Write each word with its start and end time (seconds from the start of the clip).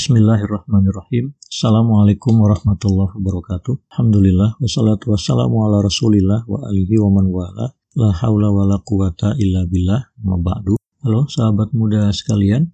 Bismillahirrahmanirrahim. 0.00 1.36
Assalamualaikum 1.44 2.40
warahmatullahi 2.40 3.20
wabarakatuh. 3.20 3.84
Alhamdulillah 3.92 4.56
wassalatu 4.56 5.12
wassalamu 5.12 5.68
ala 5.68 5.84
Rasulillah 5.84 6.40
wa 6.48 6.56
alihi 6.72 6.96
wa 7.04 7.20
man 7.20 7.28
wala. 7.28 7.76
La 8.00 8.08
haula 8.08 8.48
wa 8.48 8.64
la 8.64 8.80
quwata 8.80 9.36
illa 9.36 9.68
billah. 9.68 10.00
Ma 10.24 10.40
ba'du. 10.40 10.80
Halo 11.04 11.28
sahabat 11.28 11.76
muda 11.76 12.08
sekalian. 12.16 12.72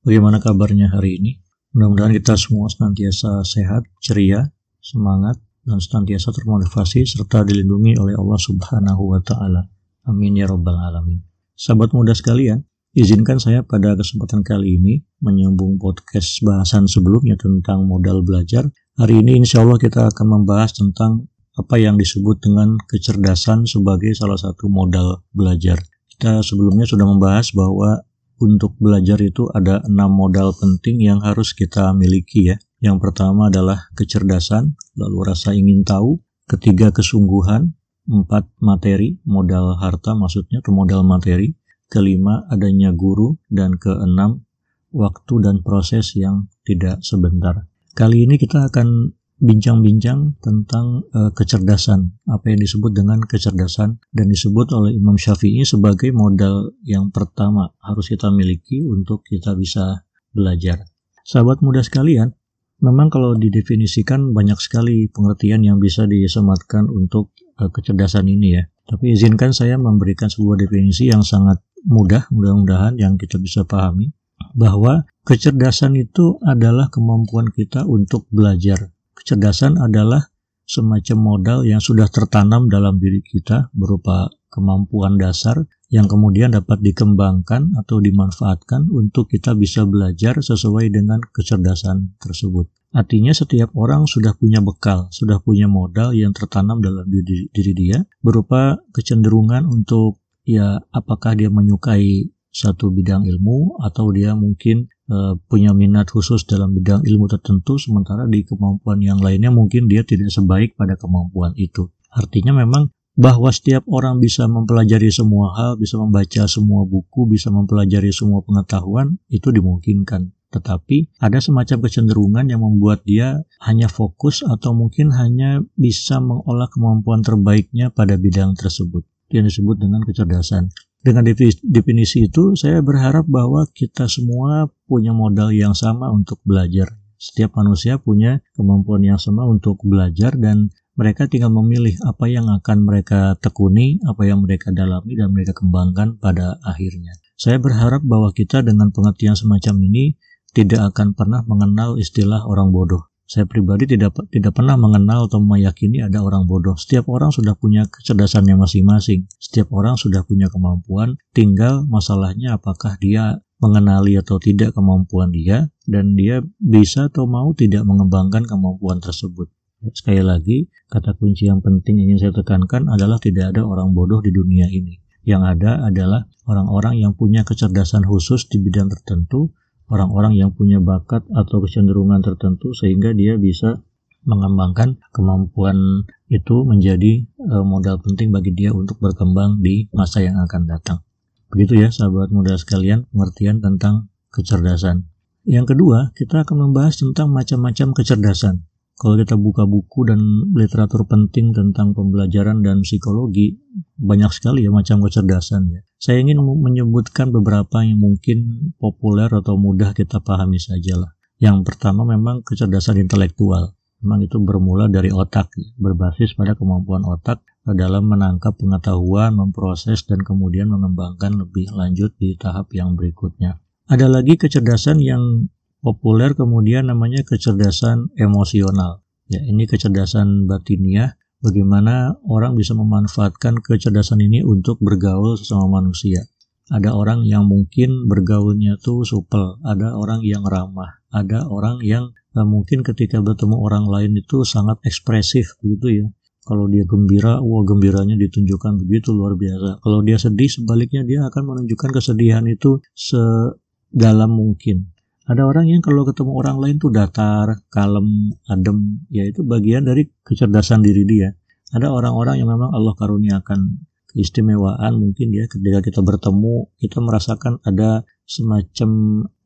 Bagaimana 0.00 0.40
kabarnya 0.40 0.88
hari 0.88 1.20
ini? 1.20 1.44
Mudah-mudahan 1.76 2.16
kita 2.16 2.40
semua 2.40 2.72
senantiasa 2.72 3.44
sehat, 3.44 3.84
ceria, 4.00 4.48
semangat, 4.80 5.44
dan 5.68 5.76
senantiasa 5.76 6.32
termotivasi 6.32 7.04
serta 7.04 7.44
dilindungi 7.44 8.00
oleh 8.00 8.16
Allah 8.16 8.40
Subhanahu 8.40 9.12
wa 9.12 9.20
taala. 9.20 9.68
Amin 10.08 10.40
ya 10.40 10.48
rabbal 10.48 10.80
alamin. 10.80 11.20
Sahabat 11.52 11.92
muda 11.92 12.16
sekalian, 12.16 12.64
Izinkan 12.92 13.40
saya 13.40 13.64
pada 13.64 13.96
kesempatan 13.96 14.44
kali 14.44 14.76
ini 14.76 15.00
menyambung 15.24 15.80
podcast 15.80 16.44
bahasan 16.44 16.84
sebelumnya 16.84 17.40
tentang 17.40 17.88
modal 17.88 18.20
belajar. 18.20 18.68
Hari 19.00 19.24
ini 19.24 19.40
insya 19.40 19.64
Allah 19.64 19.80
kita 19.80 20.12
akan 20.12 20.26
membahas 20.28 20.76
tentang 20.76 21.24
apa 21.56 21.80
yang 21.80 21.96
disebut 21.96 22.44
dengan 22.44 22.76
kecerdasan 22.84 23.64
sebagai 23.64 24.12
salah 24.12 24.36
satu 24.36 24.68
modal 24.68 25.24
belajar. 25.32 25.80
Kita 26.12 26.44
sebelumnya 26.44 26.84
sudah 26.84 27.08
membahas 27.08 27.56
bahwa 27.56 28.04
untuk 28.44 28.76
belajar 28.76 29.16
itu 29.24 29.48
ada 29.56 29.80
enam 29.88 30.12
modal 30.12 30.52
penting 30.52 31.00
yang 31.00 31.24
harus 31.24 31.56
kita 31.56 31.96
miliki 31.96 32.52
ya. 32.52 32.60
Yang 32.84 33.08
pertama 33.08 33.48
adalah 33.48 33.88
kecerdasan, 33.96 34.76
lalu 35.00 35.32
rasa 35.32 35.56
ingin 35.56 35.80
tahu, 35.80 36.20
ketiga 36.44 36.92
kesungguhan, 36.92 37.72
empat 38.04 38.52
materi, 38.60 39.16
modal 39.24 39.80
harta 39.80 40.12
maksudnya 40.12 40.60
atau 40.60 40.76
modal 40.76 41.08
materi, 41.08 41.56
kelima 41.92 42.48
adanya 42.48 42.96
guru, 42.96 43.36
dan 43.52 43.76
keenam 43.76 44.48
waktu 44.96 45.44
dan 45.44 45.60
proses 45.60 46.16
yang 46.16 46.48
tidak 46.64 47.04
sebentar. 47.04 47.68
Kali 47.92 48.24
ini 48.24 48.40
kita 48.40 48.72
akan 48.72 49.12
bincang-bincang 49.42 50.38
tentang 50.38 51.02
uh, 51.12 51.28
kecerdasan, 51.34 52.14
apa 52.30 52.54
yang 52.54 52.62
disebut 52.62 52.94
dengan 52.94 53.20
kecerdasan 53.20 53.98
dan 54.14 54.26
disebut 54.30 54.70
oleh 54.72 54.96
Imam 54.96 55.18
Syafi'i 55.18 55.66
sebagai 55.66 56.14
modal 56.14 56.72
yang 56.86 57.10
pertama 57.10 57.74
harus 57.82 58.08
kita 58.08 58.30
miliki 58.32 58.80
untuk 58.86 59.26
kita 59.26 59.52
bisa 59.58 60.06
belajar. 60.30 60.86
Sahabat 61.26 61.58
muda 61.60 61.82
sekalian, 61.82 62.32
memang 62.80 63.10
kalau 63.10 63.34
didefinisikan 63.34 64.30
banyak 64.30 64.56
sekali 64.62 65.10
pengertian 65.10 65.66
yang 65.66 65.82
bisa 65.82 66.06
disematkan 66.06 66.86
untuk 66.86 67.34
uh, 67.58 67.68
kecerdasan 67.68 68.30
ini 68.30 68.62
ya. 68.62 68.64
Tapi 68.86 69.10
izinkan 69.14 69.50
saya 69.50 69.74
memberikan 69.74 70.30
sebuah 70.30 70.58
definisi 70.58 71.10
yang 71.10 71.26
sangat 71.26 71.58
mudah, 71.86 72.26
mudah-mudahan 72.30 72.98
yang 72.98 73.18
kita 73.18 73.38
bisa 73.38 73.66
pahami 73.66 74.14
bahwa 74.54 75.06
kecerdasan 75.24 75.96
itu 75.96 76.36
adalah 76.42 76.90
kemampuan 76.90 77.48
kita 77.50 77.86
untuk 77.86 78.26
belajar. 78.28 78.90
Kecerdasan 79.14 79.78
adalah 79.78 80.32
semacam 80.66 81.18
modal 81.20 81.58
yang 81.68 81.82
sudah 81.82 82.08
tertanam 82.08 82.70
dalam 82.70 82.96
diri 82.96 83.20
kita 83.20 83.68
berupa 83.76 84.30
kemampuan 84.52 85.16
dasar 85.16 85.64
yang 85.92 86.08
kemudian 86.08 86.52
dapat 86.52 86.80
dikembangkan 86.80 87.76
atau 87.76 88.00
dimanfaatkan 88.00 88.88
untuk 88.88 89.28
kita 89.28 89.52
bisa 89.52 89.84
belajar 89.84 90.40
sesuai 90.40 90.88
dengan 90.88 91.20
kecerdasan 91.20 92.16
tersebut. 92.16 92.68
Artinya 92.92 93.32
setiap 93.32 93.72
orang 93.72 94.04
sudah 94.04 94.36
punya 94.36 94.60
bekal, 94.60 95.08
sudah 95.08 95.40
punya 95.40 95.64
modal 95.64 96.12
yang 96.12 96.36
tertanam 96.36 96.84
dalam 96.84 97.08
diri, 97.08 97.48
diri 97.48 97.72
dia 97.72 97.98
berupa 98.20 98.80
kecenderungan 98.92 99.64
untuk 99.64 100.20
ya 100.42 100.82
apakah 100.90 101.38
dia 101.38 101.48
menyukai 101.48 102.30
satu 102.52 102.92
bidang 102.92 103.24
ilmu 103.24 103.80
atau 103.80 104.12
dia 104.12 104.36
mungkin 104.36 104.92
uh, 105.08 105.40
punya 105.48 105.72
minat 105.72 106.12
khusus 106.12 106.44
dalam 106.44 106.76
bidang 106.76 107.00
ilmu 107.00 107.24
tertentu 107.26 107.80
sementara 107.80 108.28
di 108.28 108.44
kemampuan 108.44 109.00
yang 109.00 109.24
lainnya 109.24 109.48
mungkin 109.48 109.88
dia 109.88 110.04
tidak 110.04 110.28
sebaik 110.28 110.76
pada 110.76 111.00
kemampuan 111.00 111.56
itu. 111.56 111.88
Artinya 112.12 112.52
memang 112.52 112.92
bahwa 113.16 113.48
setiap 113.48 113.88
orang 113.88 114.20
bisa 114.20 114.44
mempelajari 114.44 115.08
semua 115.08 115.56
hal, 115.56 115.80
bisa 115.80 115.96
membaca 115.96 116.44
semua 116.44 116.84
buku, 116.84 117.28
bisa 117.28 117.48
mempelajari 117.48 118.12
semua 118.12 118.44
pengetahuan, 118.44 119.16
itu 119.32 119.48
dimungkinkan. 119.48 120.32
Tetapi 120.52 121.16
ada 121.24 121.40
semacam 121.40 121.88
kecenderungan 121.88 122.44
yang 122.52 122.60
membuat 122.60 123.00
dia 123.08 123.40
hanya 123.64 123.88
fokus 123.88 124.44
atau 124.44 124.76
mungkin 124.76 125.08
hanya 125.16 125.64
bisa 125.80 126.20
mengolah 126.20 126.68
kemampuan 126.68 127.24
terbaiknya 127.24 127.88
pada 127.88 128.20
bidang 128.20 128.52
tersebut 128.52 129.08
yang 129.34 129.48
disebut 129.48 129.80
dengan 129.80 130.04
kecerdasan. 130.04 130.68
Dengan 131.02 131.26
definisi 131.66 132.30
itu, 132.30 132.54
saya 132.54 132.78
berharap 132.78 133.26
bahwa 133.26 133.66
kita 133.74 134.06
semua 134.06 134.70
punya 134.86 135.10
modal 135.10 135.50
yang 135.50 135.74
sama 135.74 136.14
untuk 136.14 136.38
belajar. 136.46 136.94
Setiap 137.18 137.58
manusia 137.58 137.98
punya 137.98 138.42
kemampuan 138.54 139.02
yang 139.02 139.18
sama 139.18 139.42
untuk 139.46 139.82
belajar 139.82 140.34
dan 140.38 140.70
mereka 140.94 141.26
tinggal 141.26 141.50
memilih 141.50 141.94
apa 142.06 142.26
yang 142.30 142.46
akan 142.50 142.86
mereka 142.86 143.34
tekuni, 143.38 143.98
apa 144.06 144.26
yang 144.26 144.42
mereka 144.42 144.70
dalami 144.70 145.14
dan 145.18 145.30
mereka 145.30 145.54
kembangkan 145.54 146.18
pada 146.18 146.58
akhirnya. 146.62 147.14
Saya 147.34 147.58
berharap 147.58 148.02
bahwa 148.06 148.30
kita 148.30 148.62
dengan 148.62 148.94
pengertian 148.94 149.34
semacam 149.34 149.74
ini 149.82 150.14
tidak 150.54 150.94
akan 150.94 151.16
pernah 151.16 151.40
mengenal 151.48 151.96
istilah 151.96 152.44
orang 152.44 152.70
bodoh. 152.70 153.11
Saya 153.26 153.48
pribadi 153.48 153.88
tidak 153.88 154.18
tidak 154.28 154.52
pernah 154.52 154.76
mengenal 154.76 155.30
atau 155.30 155.40
meyakini 155.40 156.04
ada 156.04 156.20
orang 156.20 156.44
bodoh. 156.44 156.76
Setiap 156.76 157.08
orang 157.08 157.32
sudah 157.32 157.56
punya 157.56 157.88
kecerdasannya 157.88 158.58
masing-masing. 158.60 159.24
Setiap 159.40 159.72
orang 159.72 159.96
sudah 159.96 160.26
punya 160.26 160.52
kemampuan. 160.52 161.16
Tinggal 161.32 161.88
masalahnya 161.88 162.60
apakah 162.60 163.00
dia 163.00 163.40
mengenali 163.62 164.18
atau 164.18 164.42
tidak 164.42 164.74
kemampuan 164.74 165.30
dia 165.30 165.70
dan 165.86 166.18
dia 166.18 166.42
bisa 166.58 167.06
atau 167.06 167.30
mau 167.30 167.54
tidak 167.54 167.86
mengembangkan 167.86 168.42
kemampuan 168.42 168.98
tersebut. 168.98 169.48
Sekali 169.94 170.22
lagi, 170.22 170.70
kata 170.90 171.18
kunci 171.18 171.50
yang 171.50 171.58
penting 171.58 171.98
yang 171.98 172.14
ingin 172.14 172.30
saya 172.30 172.32
tekankan 172.34 172.86
adalah 172.86 173.18
tidak 173.18 173.54
ada 173.54 173.66
orang 173.66 173.94
bodoh 173.94 174.22
di 174.22 174.30
dunia 174.30 174.66
ini. 174.70 174.98
Yang 175.22 175.42
ada 175.58 175.86
adalah 175.86 176.26
orang-orang 176.50 176.98
yang 176.98 177.14
punya 177.14 177.46
kecerdasan 177.46 178.02
khusus 178.02 178.50
di 178.50 178.58
bidang 178.58 178.90
tertentu 178.90 179.54
orang-orang 179.90 180.38
yang 180.38 180.50
punya 180.54 180.78
bakat 180.78 181.24
atau 181.32 181.62
kecenderungan 181.64 182.22
tertentu 182.22 182.74
sehingga 182.76 183.14
dia 183.16 183.38
bisa 183.40 183.82
mengembangkan 184.22 185.02
kemampuan 185.10 186.06
itu 186.30 186.62
menjadi 186.62 187.26
e, 187.26 187.54
modal 187.66 187.98
penting 187.98 188.30
bagi 188.30 188.54
dia 188.54 188.70
untuk 188.70 189.02
berkembang 189.02 189.58
di 189.58 189.90
masa 189.90 190.22
yang 190.22 190.38
akan 190.38 190.70
datang. 190.70 191.02
Begitu 191.50 191.82
ya 191.82 191.88
sahabat 191.90 192.30
muda 192.30 192.54
sekalian 192.54 193.10
pengertian 193.10 193.58
tentang 193.58 194.08
kecerdasan. 194.30 195.10
Yang 195.42 195.74
kedua, 195.74 196.14
kita 196.14 196.46
akan 196.46 196.70
membahas 196.70 197.02
tentang 197.02 197.34
macam-macam 197.34 197.98
kecerdasan. 197.98 198.62
Kalau 198.94 199.18
kita 199.18 199.34
buka 199.34 199.66
buku 199.66 200.06
dan 200.06 200.22
literatur 200.54 201.02
penting 201.10 201.50
tentang 201.50 201.90
pembelajaran 201.90 202.62
dan 202.62 202.86
psikologi, 202.86 203.58
banyak 203.98 204.30
sekali 204.30 204.62
ya 204.62 204.70
macam 204.70 205.02
kecerdasan 205.02 205.74
ya. 205.74 205.82
Saya 206.02 206.18
ingin 206.18 206.42
menyebutkan 206.42 207.30
beberapa 207.30 207.86
yang 207.86 208.02
mungkin 208.02 208.74
populer 208.82 209.30
atau 209.30 209.54
mudah 209.54 209.94
kita 209.94 210.18
pahami 210.18 210.58
saja 210.58 210.98
lah. 210.98 211.14
Yang 211.38 211.62
pertama 211.62 212.02
memang 212.02 212.42
kecerdasan 212.42 213.06
intelektual. 213.06 213.78
Memang 214.02 214.26
itu 214.26 214.42
bermula 214.42 214.90
dari 214.90 215.14
otak, 215.14 215.54
berbasis 215.78 216.34
pada 216.34 216.58
kemampuan 216.58 217.06
otak 217.06 217.46
dalam 217.62 218.10
menangkap 218.10 218.50
pengetahuan, 218.58 219.38
memproses, 219.38 220.02
dan 220.02 220.26
kemudian 220.26 220.74
mengembangkan 220.74 221.38
lebih 221.38 221.70
lanjut 221.70 222.10
di 222.18 222.34
tahap 222.34 222.74
yang 222.74 222.98
berikutnya. 222.98 223.62
Ada 223.86 224.10
lagi 224.10 224.34
kecerdasan 224.34 224.98
yang 224.98 225.46
populer 225.86 226.34
kemudian 226.34 226.90
namanya 226.90 227.22
kecerdasan 227.22 228.10
emosional. 228.18 229.06
Ya, 229.30 229.38
ini 229.46 229.70
kecerdasan 229.70 230.50
batiniah 230.50 231.14
bagaimana 231.42 232.16
orang 232.30 232.54
bisa 232.54 232.72
memanfaatkan 232.72 233.60
kecerdasan 233.60 234.22
ini 234.22 234.46
untuk 234.46 234.78
bergaul 234.78 235.34
sesama 235.34 235.82
manusia. 235.82 236.24
Ada 236.70 236.94
orang 236.94 237.26
yang 237.26 237.50
mungkin 237.50 238.06
bergaulnya 238.06 238.78
tuh 238.78 239.02
supel, 239.02 239.58
ada 239.66 239.92
orang 239.98 240.22
yang 240.22 240.46
ramah, 240.46 241.02
ada 241.10 241.44
orang 241.50 241.82
yang 241.82 242.14
eh, 242.38 242.46
mungkin 242.46 242.86
ketika 242.86 243.20
bertemu 243.20 243.58
orang 243.58 243.84
lain 243.90 244.14
itu 244.16 244.46
sangat 244.46 244.78
ekspresif 244.86 245.58
begitu 245.60 246.06
ya. 246.06 246.06
Kalau 246.42 246.66
dia 246.66 246.82
gembira, 246.82 247.38
wah 247.38 247.62
gembiranya 247.62 248.18
ditunjukkan 248.18 248.82
begitu 248.82 249.14
luar 249.14 249.38
biasa. 249.38 249.78
Kalau 249.78 250.02
dia 250.02 250.18
sedih, 250.18 250.50
sebaliknya 250.50 251.06
dia 251.06 251.22
akan 251.30 251.42
menunjukkan 251.54 251.90
kesedihan 251.94 252.42
itu 252.50 252.82
sedalam 252.98 254.34
mungkin. 254.34 254.90
Ada 255.22 255.46
orang 255.46 255.70
yang 255.70 255.78
kalau 255.78 256.02
ketemu 256.02 256.34
orang 256.34 256.56
lain 256.58 256.76
tuh 256.82 256.90
datar, 256.90 257.62
kalem, 257.70 258.34
adem, 258.50 259.06
ya 259.06 259.22
itu 259.22 259.46
bagian 259.46 259.86
dari 259.86 260.10
kecerdasan 260.26 260.82
diri 260.82 261.06
dia. 261.06 261.30
Ada 261.70 261.88
orang-orang 261.88 262.42
yang 262.42 262.50
memang 262.50 262.74
Allah 262.74 262.92
karuniakan 262.98 263.86
keistimewaan 264.12 264.92
mungkin 265.00 265.32
ya 265.32 265.48
ketika 265.48 265.80
kita 265.80 266.00
bertemu 266.04 266.68
kita 266.76 267.00
merasakan 267.00 267.64
ada 267.64 268.04
semacam 268.28 268.90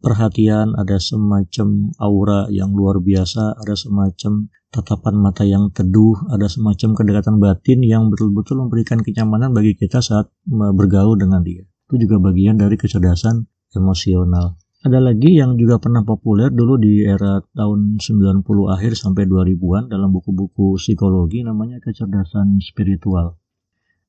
perhatian, 0.03 0.75
ada 0.75 0.99
semacam 0.99 1.95
aura 2.03 2.51
yang 2.51 2.75
luar 2.75 2.99
biasa, 2.99 3.55
ada 3.63 3.75
semacam 3.79 4.51
tatapan 4.75 5.15
mata 5.17 5.47
yang 5.47 5.71
teduh, 5.71 6.19
ada 6.35 6.51
semacam 6.51 6.99
kedekatan 6.99 7.37
batin 7.39 7.81
yang 7.87 8.11
betul-betul 8.11 8.67
memberikan 8.67 9.01
kenyamanan 9.01 9.55
bagi 9.55 9.79
kita 9.79 10.03
saat 10.03 10.31
bergaul 10.51 11.15
dengan 11.15 11.47
dia. 11.47 11.63
Itu 11.87 12.03
juga 12.03 12.19
bagian 12.19 12.59
dari 12.59 12.75
kecerdasan 12.75 13.47
emosional. 13.79 14.59
Ada 14.87 15.03
lagi 15.03 15.35
yang 15.35 15.59
juga 15.59 15.83
pernah 15.83 16.07
populer 16.07 16.55
dulu 16.55 16.79
di 16.79 17.03
era 17.03 17.43
tahun 17.59 17.99
90 17.99 18.47
akhir 18.47 18.95
sampai 18.95 19.27
2000-an 19.27 19.91
dalam 19.91 20.15
buku-buku 20.15 20.79
psikologi 20.79 21.43
namanya 21.43 21.83
kecerdasan 21.83 22.63
spiritual. 22.63 23.35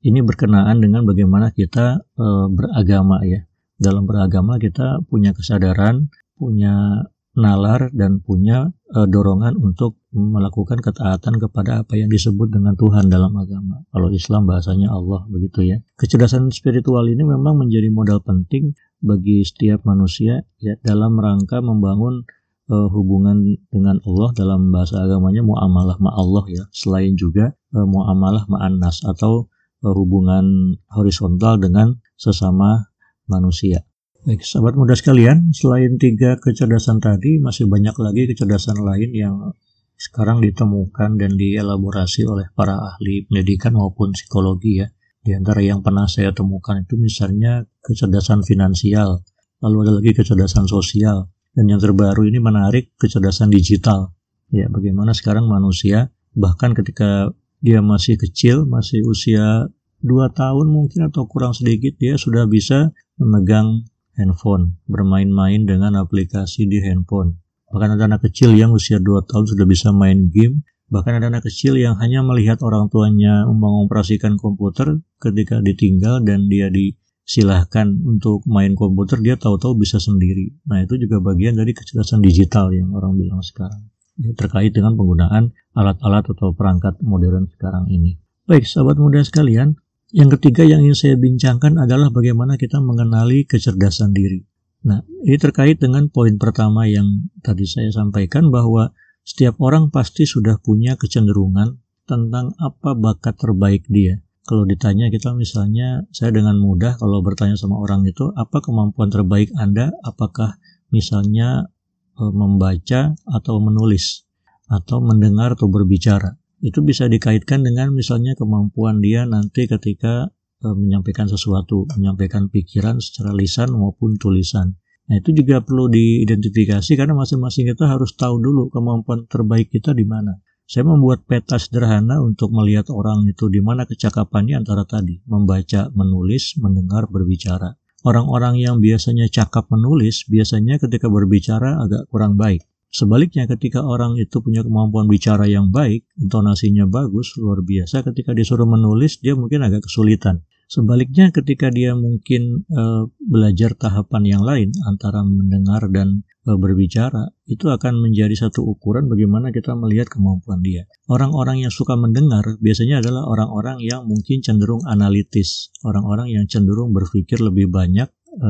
Ini 0.06 0.22
berkenaan 0.22 0.78
dengan 0.78 1.10
bagaimana 1.10 1.50
kita 1.50 2.06
e, 2.14 2.26
beragama 2.54 3.26
ya. 3.26 3.42
Dalam 3.82 4.06
beragama 4.06 4.62
kita 4.62 5.02
punya 5.10 5.34
kesadaran, 5.34 6.14
punya 6.38 7.06
nalar 7.34 7.90
dan 7.98 8.22
punya 8.22 8.70
e, 8.94 9.10
dorongan 9.10 9.58
untuk 9.58 9.98
melakukan 10.14 10.78
ketaatan 10.78 11.42
kepada 11.42 11.82
apa 11.82 11.98
yang 11.98 12.14
disebut 12.14 12.54
dengan 12.54 12.78
Tuhan 12.78 13.10
dalam 13.10 13.34
agama. 13.34 13.82
Kalau 13.90 14.14
Islam 14.14 14.46
bahasanya 14.46 14.94
Allah 14.94 15.26
begitu 15.34 15.66
ya. 15.66 15.82
Kecerdasan 15.98 16.54
spiritual 16.54 17.10
ini 17.10 17.26
memang 17.26 17.58
menjadi 17.66 17.90
modal 17.90 18.22
penting 18.22 18.78
bagi 19.02 19.46
setiap 19.46 19.86
manusia 19.86 20.42
ya 20.58 20.74
dalam 20.82 21.18
rangka 21.18 21.62
membangun 21.62 22.26
e, 22.68 22.76
hubungan 22.92 23.58
dengan 23.72 24.02
Allah 24.04 24.30
dalam 24.36 24.70
bahasa 24.74 25.02
agamanya 25.06 25.42
muamalah 25.46 25.98
ma 26.02 26.12
Allah 26.14 26.46
ya. 26.50 26.64
Selain 26.74 27.16
juga 27.16 27.56
e, 27.72 27.78
muamalah 27.82 28.46
ma'annas 28.50 29.06
atau 29.08 29.48
e, 29.82 29.88
hubungan 29.88 30.78
horizontal 30.92 31.62
dengan 31.62 31.98
sesama 32.18 32.92
manusia. 33.30 33.86
Baik, 34.28 34.44
sahabat 34.44 34.76
muda 34.76 34.92
sekalian, 34.92 35.56
selain 35.56 35.96
tiga 35.96 36.36
kecerdasan 36.36 37.00
tadi, 37.00 37.40
masih 37.40 37.70
banyak 37.72 37.96
lagi 37.96 38.28
kecerdasan 38.28 38.76
lain 38.84 39.16
yang 39.16 39.56
sekarang 39.96 40.44
ditemukan 40.44 41.16
dan 41.16 41.32
dielaborasi 41.40 42.28
oleh 42.28 42.52
para 42.52 42.76
ahli 42.76 43.24
pendidikan 43.24 43.80
maupun 43.80 44.12
psikologi 44.12 44.84
ya. 44.84 44.88
Di 45.28 45.36
antara 45.36 45.60
yang 45.60 45.84
pernah 45.84 46.08
saya 46.08 46.32
temukan 46.32 46.80
itu 46.80 46.96
misalnya 46.96 47.68
kecerdasan 47.84 48.48
finansial, 48.48 49.28
lalu 49.60 49.84
ada 49.84 50.00
lagi 50.00 50.16
kecerdasan 50.16 50.72
sosial, 50.72 51.28
dan 51.52 51.68
yang 51.68 51.84
terbaru 51.84 52.24
ini 52.32 52.40
menarik 52.40 52.96
kecerdasan 52.96 53.52
digital. 53.52 54.16
Ya, 54.56 54.72
bagaimana 54.72 55.12
sekarang 55.12 55.52
manusia 55.52 56.16
bahkan 56.32 56.72
ketika 56.72 57.36
dia 57.60 57.84
masih 57.84 58.16
kecil, 58.16 58.64
masih 58.72 59.04
usia 59.04 59.68
2 60.00 60.32
tahun 60.32 60.72
mungkin 60.72 61.12
atau 61.12 61.28
kurang 61.28 61.52
sedikit, 61.52 62.00
dia 62.00 62.16
sudah 62.16 62.48
bisa 62.48 62.96
memegang 63.20 63.84
handphone, 64.16 64.80
bermain-main 64.88 65.68
dengan 65.68 66.00
aplikasi 66.00 66.72
di 66.72 66.80
handphone. 66.80 67.36
Bahkan 67.76 68.00
ada 68.00 68.08
anak 68.08 68.32
kecil 68.32 68.56
yang 68.56 68.72
usia 68.72 69.04
2 69.04 69.28
tahun 69.28 69.44
sudah 69.44 69.68
bisa 69.68 69.92
main 69.92 70.32
game, 70.32 70.64
bahkan 70.88 71.20
ada 71.20 71.28
anak 71.28 71.48
kecil 71.48 71.76
yang 71.76 72.00
hanya 72.00 72.24
melihat 72.24 72.64
orang 72.64 72.88
tuanya 72.88 73.44
mengoperasikan 73.48 74.40
komputer 74.40 75.04
ketika 75.20 75.60
ditinggal 75.60 76.24
dan 76.24 76.48
dia 76.48 76.72
disilahkan 76.72 78.00
untuk 78.08 78.44
main 78.48 78.74
komputer, 78.74 79.20
dia 79.20 79.36
tahu-tahu 79.36 79.80
bisa 79.80 80.00
sendiri. 80.00 80.56
Nah 80.68 80.84
itu 80.84 80.96
juga 80.96 81.20
bagian 81.20 81.60
dari 81.60 81.76
kecerdasan 81.76 82.24
digital 82.24 82.72
yang 82.72 82.96
orang 82.96 83.20
bilang 83.20 83.44
sekarang. 83.44 83.92
Ya, 84.18 84.34
terkait 84.34 84.74
dengan 84.74 84.98
penggunaan 84.98 85.54
alat-alat 85.78 86.26
atau 86.26 86.50
perangkat 86.58 86.98
modern 87.06 87.46
sekarang 87.54 87.86
ini. 87.94 88.18
Baik, 88.50 88.66
sahabat 88.66 88.98
muda 88.98 89.22
sekalian, 89.22 89.78
yang 90.16 90.32
ketiga 90.34 90.66
yang 90.66 90.82
ingin 90.82 90.98
saya 90.98 91.16
bincangkan 91.20 91.78
adalah 91.78 92.10
bagaimana 92.10 92.56
kita 92.58 92.82
mengenali 92.82 93.46
kecerdasan 93.46 94.16
diri. 94.16 94.42
Nah, 94.88 95.04
ini 95.04 95.36
terkait 95.36 95.84
dengan 95.84 96.08
poin 96.08 96.40
pertama 96.40 96.88
yang 96.88 97.28
tadi 97.44 97.68
saya 97.68 97.92
sampaikan 97.92 98.48
bahwa 98.48 98.96
setiap 99.28 99.60
orang 99.60 99.92
pasti 99.92 100.24
sudah 100.24 100.56
punya 100.64 100.96
kecenderungan 100.96 101.84
tentang 102.08 102.56
apa 102.56 102.96
bakat 102.96 103.36
terbaik 103.36 103.84
dia. 103.92 104.24
Kalau 104.48 104.64
ditanya 104.64 105.12
kita 105.12 105.36
misalnya, 105.36 106.08
saya 106.16 106.32
dengan 106.32 106.56
mudah 106.56 106.96
kalau 106.96 107.20
bertanya 107.20 107.60
sama 107.60 107.76
orang 107.84 108.08
itu, 108.08 108.32
apa 108.32 108.64
kemampuan 108.64 109.12
terbaik 109.12 109.52
Anda? 109.60 109.92
Apakah 110.08 110.56
misalnya 110.88 111.68
e, 112.16 112.24
membaca 112.32 113.12
atau 113.28 113.60
menulis 113.60 114.24
atau 114.72 115.04
mendengar 115.04 115.60
atau 115.60 115.68
berbicara? 115.68 116.40
itu 116.62 116.82
bisa 116.82 117.06
dikaitkan 117.06 117.62
dengan 117.62 117.94
misalnya 117.94 118.34
kemampuan 118.34 118.98
dia 118.98 119.30
nanti 119.30 119.70
ketika 119.70 120.34
e, 120.58 120.68
menyampaikan 120.74 121.30
sesuatu, 121.30 121.86
menyampaikan 121.94 122.50
pikiran 122.50 122.98
secara 122.98 123.34
lisan 123.38 123.78
maupun 123.78 124.18
tulisan. 124.18 124.82
Nah, 125.08 125.24
itu 125.24 125.32
juga 125.32 125.64
perlu 125.64 125.88
diidentifikasi 125.88 126.92
karena 127.00 127.16
masing-masing 127.16 127.72
kita 127.72 127.88
harus 127.88 128.12
tahu 128.20 128.44
dulu 128.44 128.68
kemampuan 128.68 129.24
terbaik 129.32 129.72
kita 129.72 129.96
di 129.96 130.04
mana. 130.04 130.36
Saya 130.68 130.84
membuat 130.84 131.24
peta 131.24 131.56
sederhana 131.56 132.20
untuk 132.20 132.52
melihat 132.52 132.92
orang 132.92 133.24
itu 133.24 133.48
di 133.48 133.64
mana 133.64 133.88
kecakapannya 133.88 134.60
antara 134.60 134.84
tadi, 134.84 135.24
membaca, 135.24 135.88
menulis, 135.96 136.60
mendengar, 136.60 137.08
berbicara. 137.08 137.80
Orang-orang 138.04 138.60
yang 138.60 138.84
biasanya 138.84 139.32
cakap 139.32 139.72
menulis, 139.72 140.28
biasanya 140.28 140.76
ketika 140.76 141.08
berbicara 141.08 141.80
agak 141.80 142.12
kurang 142.12 142.36
baik. 142.36 142.68
Sebaliknya 142.92 143.48
ketika 143.48 143.80
orang 143.84 144.20
itu 144.20 144.44
punya 144.44 144.60
kemampuan 144.60 145.08
bicara 145.08 145.48
yang 145.48 145.72
baik, 145.72 146.04
intonasinya 146.20 146.84
bagus, 146.84 147.36
luar 147.40 147.64
biasa, 147.64 148.04
ketika 148.04 148.36
disuruh 148.36 148.68
menulis 148.68 149.24
dia 149.24 149.40
mungkin 149.40 149.64
agak 149.64 149.88
kesulitan. 149.88 150.44
Sebaliknya 150.68 151.32
ketika 151.32 151.72
dia 151.72 151.96
mungkin 151.96 152.68
e, 152.68 152.84
belajar 153.24 153.72
tahapan 153.80 154.24
yang 154.28 154.44
lain 154.44 154.76
antara 154.84 155.24
mendengar 155.24 155.88
dan 155.88 156.28
e, 156.44 156.52
berbicara, 156.60 157.32
itu 157.48 157.72
akan 157.72 158.04
menjadi 158.04 158.36
satu 158.36 158.68
ukuran 158.68 159.08
bagaimana 159.08 159.56
kita 159.56 159.80
melihat 159.80 160.12
kemampuan 160.12 160.60
dia. 160.60 160.84
Orang-orang 161.08 161.64
yang 161.64 161.72
suka 161.72 161.96
mendengar 161.96 162.60
biasanya 162.60 163.00
adalah 163.00 163.24
orang-orang 163.32 163.80
yang 163.80 164.04
mungkin 164.12 164.44
cenderung 164.44 164.84
analitis, 164.84 165.72
orang-orang 165.88 166.36
yang 166.36 166.44
cenderung 166.52 166.92
berpikir 166.92 167.40
lebih 167.40 167.72
banyak 167.72 168.12
e, 168.36 168.50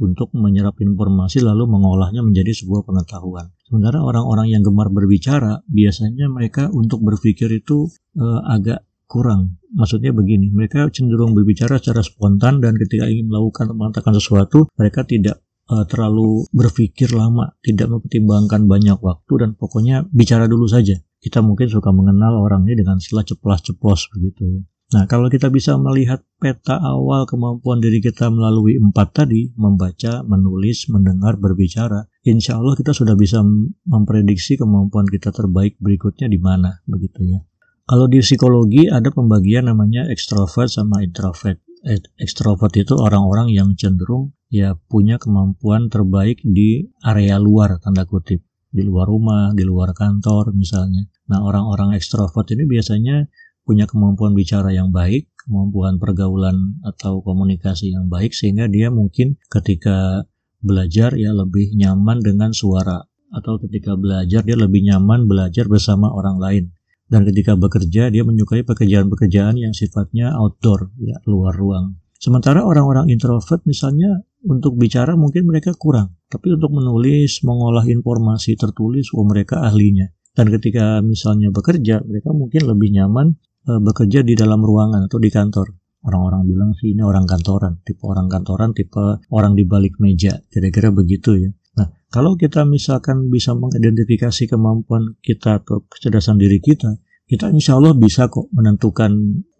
untuk 0.00 0.32
menyerap 0.34 0.80
informasi 0.80 1.44
lalu 1.44 1.70
mengolahnya 1.70 2.24
menjadi 2.24 2.56
sebuah 2.56 2.88
pengetahuan. 2.88 3.52
Sementara 3.68 4.00
orang-orang 4.00 4.48
yang 4.48 4.64
gemar 4.64 4.90
berbicara 4.90 5.62
biasanya 5.68 6.26
mereka 6.32 6.72
untuk 6.72 7.04
berpikir 7.04 7.52
itu 7.52 7.92
e, 8.16 8.24
agak 8.48 8.82
kurang. 9.04 9.60
Maksudnya 9.74 10.14
begini, 10.14 10.54
mereka 10.54 10.86
cenderung 10.94 11.34
berbicara 11.34 11.82
secara 11.82 12.00
spontan 12.06 12.62
dan 12.62 12.78
ketika 12.78 13.10
ingin 13.10 13.26
melakukan 13.26 13.74
mengatakan 13.74 14.14
sesuatu, 14.14 14.70
mereka 14.78 15.02
tidak 15.02 15.42
e, 15.66 15.74
terlalu 15.90 16.46
berpikir 16.54 17.10
lama, 17.10 17.58
tidak 17.58 17.90
mempertimbangkan 17.90 18.70
banyak 18.70 18.98
waktu 19.02 19.32
dan 19.42 19.50
pokoknya 19.58 20.06
bicara 20.14 20.46
dulu 20.46 20.70
saja. 20.70 20.94
Kita 21.18 21.42
mungkin 21.42 21.66
suka 21.66 21.90
mengenal 21.90 22.38
orang 22.38 22.70
ini 22.70 22.86
dengan 22.86 23.02
istilah 23.02 23.26
ceplas-ceplos 23.26 24.14
begitu 24.14 24.42
ya. 24.46 24.62
Nah, 24.94 25.10
kalau 25.10 25.26
kita 25.26 25.50
bisa 25.50 25.74
melihat 25.74 26.22
peta 26.38 26.78
awal 26.78 27.26
kemampuan 27.26 27.82
diri 27.82 27.98
kita 27.98 28.30
melalui 28.30 28.78
empat 28.78 29.24
tadi, 29.24 29.50
membaca, 29.58 30.22
menulis, 30.22 30.86
mendengar, 30.86 31.34
berbicara, 31.34 32.06
insya 32.22 32.62
Allah 32.62 32.78
kita 32.78 32.94
sudah 32.94 33.18
bisa 33.18 33.42
memprediksi 33.90 34.54
kemampuan 34.54 35.08
kita 35.08 35.34
terbaik 35.34 35.80
berikutnya 35.82 36.30
di 36.30 36.38
mana, 36.38 36.78
begitu 36.86 37.26
ya. 37.26 37.42
Kalau 37.84 38.08
di 38.08 38.24
psikologi 38.24 38.88
ada 38.88 39.12
pembagian 39.12 39.68
namanya 39.68 40.08
extrovert 40.08 40.72
sama 40.72 41.04
introvert. 41.04 41.60
Extrovert 42.16 42.72
itu 42.80 42.96
orang-orang 42.96 43.52
yang 43.52 43.76
cenderung 43.76 44.32
ya 44.48 44.72
punya 44.88 45.20
kemampuan 45.20 45.92
terbaik 45.92 46.40
di 46.40 46.88
area 47.04 47.36
luar, 47.36 47.76
tanda 47.84 48.08
kutip. 48.08 48.40
Di 48.72 48.80
luar 48.80 49.04
rumah, 49.04 49.52
di 49.52 49.68
luar 49.68 49.92
kantor 49.92 50.56
misalnya. 50.56 51.04
Nah, 51.28 51.44
orang-orang 51.44 51.92
ekstrovert 51.92 52.48
ini 52.56 52.64
biasanya 52.64 53.28
punya 53.68 53.84
kemampuan 53.84 54.32
bicara 54.32 54.72
yang 54.72 54.88
baik, 54.88 55.28
kemampuan 55.44 56.00
pergaulan 56.00 56.80
atau 56.88 57.20
komunikasi 57.20 57.92
yang 57.92 58.08
baik 58.08 58.32
sehingga 58.32 58.64
dia 58.64 58.88
mungkin 58.88 59.36
ketika 59.52 60.24
belajar 60.64 61.12
ya 61.20 61.36
lebih 61.36 61.76
nyaman 61.76 62.24
dengan 62.24 62.56
suara 62.56 63.04
atau 63.28 63.60
ketika 63.60 63.92
belajar 63.92 64.40
dia 64.40 64.56
lebih 64.56 64.88
nyaman 64.88 65.28
belajar 65.28 65.68
bersama 65.68 66.08
orang 66.08 66.40
lain 66.40 66.64
dan 67.14 67.22
ketika 67.30 67.54
bekerja 67.54 68.10
dia 68.10 68.26
menyukai 68.26 68.66
pekerjaan-pekerjaan 68.66 69.54
yang 69.54 69.70
sifatnya 69.70 70.34
outdoor 70.34 70.90
ya 70.98 71.14
luar 71.30 71.54
ruang. 71.54 71.94
Sementara 72.18 72.66
orang-orang 72.66 73.06
introvert 73.06 73.62
misalnya 73.70 74.18
untuk 74.42 74.74
bicara 74.74 75.14
mungkin 75.14 75.46
mereka 75.46 75.78
kurang, 75.78 76.18
tapi 76.26 76.50
untuk 76.58 76.74
menulis, 76.74 77.46
mengolah 77.46 77.86
informasi 77.86 78.58
tertulis, 78.58 79.14
oh 79.14 79.22
mereka 79.22 79.62
ahlinya. 79.62 80.10
Dan 80.34 80.50
ketika 80.50 80.98
misalnya 81.06 81.54
bekerja, 81.54 82.02
mereka 82.02 82.34
mungkin 82.34 82.66
lebih 82.66 82.90
nyaman 82.98 83.38
uh, 83.70 83.78
bekerja 83.78 84.26
di 84.26 84.34
dalam 84.34 84.58
ruangan 84.58 85.06
atau 85.06 85.22
di 85.22 85.30
kantor. 85.30 85.70
Orang-orang 86.04 86.42
bilang 86.50 86.70
sih 86.74 86.92
ini 86.96 87.00
orang 87.06 87.30
kantoran, 87.30 87.80
tipe 87.86 88.02
orang 88.04 88.26
kantoran, 88.26 88.74
tipe 88.74 89.22
orang 89.30 89.54
di 89.54 89.62
balik 89.62 90.02
meja, 90.02 90.42
kira-kira 90.50 90.90
begitu 90.90 91.38
ya. 91.38 91.50
Nah, 91.78 91.88
kalau 92.10 92.38
kita 92.38 92.62
misalkan 92.68 93.28
bisa 93.30 93.56
mengidentifikasi 93.56 94.46
kemampuan 94.46 95.16
kita 95.24 95.64
atau 95.64 95.82
kecerdasan 95.88 96.38
diri 96.38 96.60
kita, 96.60 97.00
kita 97.24 97.48
insya 97.48 97.80
Allah 97.80 97.96
bisa 97.96 98.28
kok 98.28 98.52
menentukan 98.52 99.12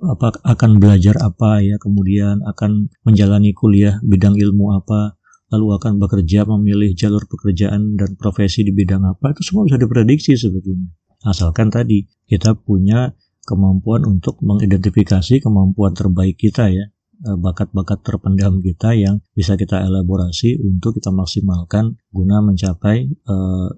apa 0.05 0.37
akan 0.45 0.77
belajar 0.77 1.17
apa 1.25 1.65
ya, 1.65 1.81
kemudian 1.81 2.45
akan 2.45 2.93
menjalani 3.09 3.57
kuliah 3.57 3.97
bidang 4.05 4.37
ilmu 4.37 4.77
apa, 4.77 5.17
lalu 5.49 5.73
akan 5.81 5.97
bekerja 5.97 6.45
memilih 6.45 6.93
jalur 6.93 7.25
pekerjaan 7.25 7.97
dan 7.97 8.21
profesi 8.21 8.69
di 8.69 8.73
bidang 8.77 9.09
apa, 9.09 9.33
itu 9.33 9.41
semua 9.49 9.65
bisa 9.65 9.81
diprediksi 9.81 10.37
sebetulnya. 10.37 10.93
Asalkan 11.25 11.73
tadi 11.73 12.05
kita 12.29 12.53
punya 12.53 13.17
kemampuan 13.49 14.05
untuk 14.05 14.41
mengidentifikasi 14.45 15.41
kemampuan 15.41 15.93
terbaik 15.93 16.37
kita 16.37 16.69
ya 16.69 16.85
eh, 17.29 17.37
bakat-bakat 17.41 18.01
terpendam 18.05 18.61
kita 18.61 18.93
yang 18.97 19.21
bisa 19.33 19.57
kita 19.57 19.85
elaborasi 19.85 20.61
untuk 20.61 21.01
kita 21.01 21.13
maksimalkan 21.13 21.97
guna 22.13 22.41
mencapai 22.41 23.09
uh, 23.29 23.69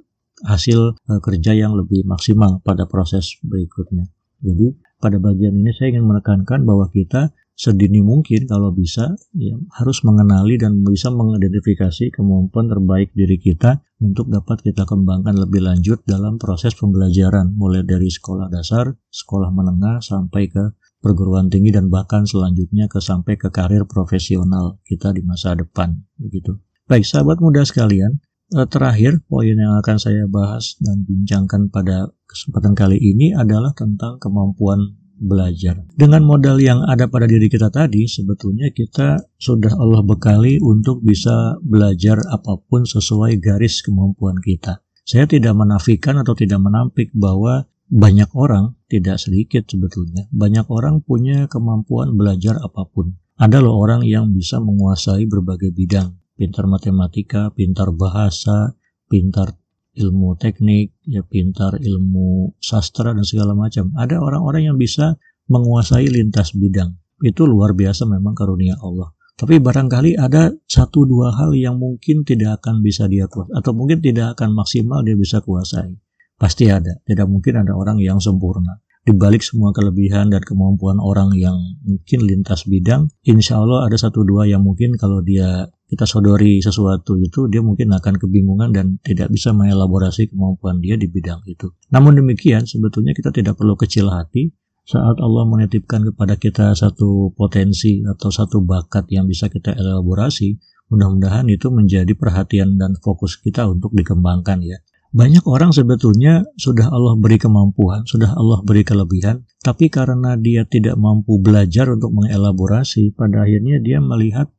hasil 0.44 0.98
uh, 0.98 1.20
kerja 1.24 1.56
yang 1.56 1.72
lebih 1.72 2.04
maksimal 2.04 2.60
pada 2.60 2.84
proses 2.84 3.40
berikutnya. 3.40 4.10
Jadi 4.44 4.76
pada 5.00 5.16
bagian 5.16 5.56
ini 5.56 5.72
saya 5.72 5.96
ingin 5.96 6.04
menekankan 6.04 6.64
bahwa 6.68 6.92
kita 6.92 7.32
sedini 7.56 8.04
mungkin 8.04 8.44
kalau 8.44 8.68
bisa 8.68 9.16
ya, 9.32 9.56
harus 9.80 10.04
mengenali 10.04 10.60
dan 10.60 10.84
bisa 10.84 11.08
mengidentifikasi 11.08 12.12
kemampuan 12.12 12.68
terbaik 12.68 13.16
diri 13.16 13.40
kita 13.40 13.80
untuk 13.96 14.28
dapat 14.28 14.60
kita 14.60 14.84
kembangkan 14.84 15.32
lebih 15.32 15.64
lanjut 15.64 16.04
dalam 16.04 16.36
proses 16.36 16.76
pembelajaran 16.76 17.56
mulai 17.56 17.80
dari 17.80 18.12
sekolah 18.12 18.52
dasar, 18.52 18.92
sekolah 19.08 19.48
menengah 19.56 20.04
sampai 20.04 20.52
ke 20.52 20.76
perguruan 21.00 21.48
tinggi 21.48 21.72
dan 21.72 21.88
bahkan 21.88 22.28
selanjutnya 22.28 22.92
ke 22.92 23.00
sampai 23.00 23.40
ke 23.40 23.48
karir 23.48 23.88
profesional 23.88 24.76
kita 24.84 25.16
di 25.16 25.24
masa 25.24 25.56
depan 25.56 25.96
begitu. 26.20 26.60
Baik 26.84 27.08
sahabat 27.08 27.40
muda 27.40 27.64
sekalian, 27.64 28.20
eh, 28.20 28.20
terakhir 28.50 29.22
poin 29.26 29.56
yang 29.58 29.74
akan 29.82 29.96
saya 29.98 30.24
bahas 30.30 30.78
dan 30.78 31.02
bincangkan 31.02 31.68
pada 31.70 32.10
kesempatan 32.30 32.78
kali 32.78 32.98
ini 32.98 33.34
adalah 33.34 33.74
tentang 33.74 34.22
kemampuan 34.22 34.98
belajar. 35.16 35.80
Dengan 35.96 36.22
modal 36.28 36.60
yang 36.60 36.84
ada 36.84 37.08
pada 37.08 37.24
diri 37.24 37.48
kita 37.48 37.72
tadi, 37.72 38.04
sebetulnya 38.04 38.68
kita 38.70 39.16
sudah 39.40 39.72
Allah 39.74 40.04
bekali 40.04 40.60
untuk 40.60 41.00
bisa 41.00 41.56
belajar 41.64 42.20
apa 42.28 42.60
pun 42.60 42.84
sesuai 42.84 43.40
garis 43.40 43.80
kemampuan 43.80 44.36
kita. 44.44 44.84
Saya 45.06 45.24
tidak 45.24 45.56
menafikan 45.56 46.20
atau 46.20 46.36
tidak 46.36 46.60
menampik 46.60 47.14
bahwa 47.16 47.64
banyak 47.86 48.26
orang, 48.34 48.74
tidak 48.90 49.22
sedikit 49.22 49.62
sebetulnya, 49.70 50.26
banyak 50.34 50.66
orang 50.66 51.00
punya 51.00 51.46
kemampuan 51.46 52.18
belajar 52.18 52.58
apa 52.58 52.82
pun. 52.90 53.14
Ada 53.38 53.62
loh 53.62 53.78
orang 53.78 54.02
yang 54.02 54.34
bisa 54.34 54.58
menguasai 54.58 55.28
berbagai 55.30 55.70
bidang, 55.70 56.18
pintar 56.36 56.68
matematika, 56.68 57.50
pintar 57.56 57.90
bahasa, 57.96 58.76
pintar 59.08 59.56
ilmu 59.96 60.36
teknik, 60.36 60.92
ya 61.08 61.24
pintar 61.24 61.80
ilmu 61.80 62.54
sastra 62.60 63.16
dan 63.16 63.24
segala 63.24 63.56
macam. 63.56 63.90
Ada 63.96 64.20
orang-orang 64.20 64.68
yang 64.70 64.78
bisa 64.78 65.16
menguasai 65.48 66.06
lintas 66.12 66.52
bidang. 66.52 66.94
Itu 67.24 67.48
luar 67.48 67.72
biasa 67.72 68.04
memang 68.04 68.36
karunia 68.36 68.76
Allah. 68.84 69.16
Tapi 69.36 69.60
barangkali 69.60 70.16
ada 70.16 70.48
satu 70.64 71.04
dua 71.04 71.32
hal 71.36 71.52
yang 71.56 71.76
mungkin 71.76 72.24
tidak 72.24 72.60
akan 72.64 72.80
bisa 72.80 73.04
dia 73.04 73.28
kuasai 73.28 73.52
atau 73.52 73.76
mungkin 73.76 74.00
tidak 74.00 74.36
akan 74.36 74.56
maksimal 74.56 75.04
dia 75.04 75.16
bisa 75.16 75.44
kuasai. 75.44 75.92
Pasti 76.36 76.68
ada. 76.68 77.00
Tidak 77.04 77.24
mungkin 77.28 77.64
ada 77.64 77.76
orang 77.76 78.00
yang 78.00 78.16
sempurna 78.20 78.80
di 79.06 79.14
balik 79.14 79.38
semua 79.38 79.70
kelebihan 79.70 80.34
dan 80.34 80.42
kemampuan 80.42 80.98
orang 80.98 81.30
yang 81.38 81.54
mungkin 81.86 82.26
lintas 82.26 82.66
bidang, 82.66 83.06
insya 83.22 83.62
Allah 83.62 83.86
ada 83.86 83.94
satu 83.94 84.26
dua 84.26 84.50
yang 84.50 84.66
mungkin 84.66 84.98
kalau 84.98 85.22
dia 85.22 85.70
kita 85.86 86.02
sodori 86.02 86.58
sesuatu 86.58 87.14
itu, 87.18 87.46
dia 87.46 87.62
mungkin 87.62 87.94
akan 87.94 88.18
kebingungan 88.18 88.74
dan 88.74 88.86
tidak 89.06 89.30
bisa 89.30 89.54
mengelaborasi 89.54 90.30
kemampuan 90.30 90.82
dia 90.82 90.98
di 90.98 91.06
bidang 91.06 91.46
itu. 91.46 91.70
Namun 91.94 92.18
demikian, 92.18 92.66
sebetulnya 92.66 93.14
kita 93.14 93.30
tidak 93.30 93.54
perlu 93.54 93.78
kecil 93.78 94.10
hati 94.10 94.50
saat 94.86 95.18
Allah 95.18 95.42
menitipkan 95.50 96.06
kepada 96.14 96.38
kita 96.38 96.70
satu 96.78 97.34
potensi 97.34 98.06
atau 98.06 98.30
satu 98.30 98.62
bakat 98.62 99.10
yang 99.10 99.26
bisa 99.26 99.50
kita 99.50 99.74
elaborasi, 99.74 100.54
mudah-mudahan 100.94 101.50
itu 101.50 101.74
menjadi 101.74 102.14
perhatian 102.14 102.78
dan 102.78 102.94
fokus 103.02 103.34
kita 103.42 103.66
untuk 103.66 103.90
dikembangkan 103.90 104.62
ya. 104.62 104.78
Banyak 105.10 105.42
orang 105.48 105.74
sebetulnya 105.74 106.46
sudah 106.54 106.86
Allah 106.92 107.18
beri 107.18 107.38
kemampuan, 107.38 108.06
sudah 108.06 108.36
Allah 108.36 108.62
beri 108.62 108.86
kelebihan, 108.86 109.42
tapi 109.58 109.90
karena 109.90 110.38
dia 110.38 110.62
tidak 110.66 110.94
mampu 110.98 111.42
belajar 111.42 111.90
untuk 111.90 112.14
mengelaborasi, 112.14 113.10
pada 113.16 113.42
akhirnya 113.42 113.82
dia 113.82 113.98
melihat 113.98 114.52